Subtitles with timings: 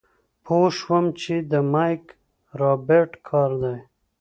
[0.45, 2.03] پوه شوم چې د مايک
[2.59, 3.77] رابرټ کار دی.